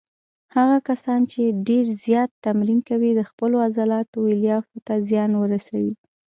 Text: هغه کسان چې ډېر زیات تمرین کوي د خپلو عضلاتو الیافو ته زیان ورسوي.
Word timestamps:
هغه 0.55 0.77
کسان 0.89 1.19
چې 1.31 1.41
ډېر 1.67 1.85
زیات 2.05 2.29
تمرین 2.45 2.79
کوي 2.89 3.11
د 3.15 3.21
خپلو 3.29 3.55
عضلاتو 3.67 4.19
الیافو 4.33 4.77
ته 4.85 4.93
زیان 5.09 5.31
ورسوي. 5.37 5.93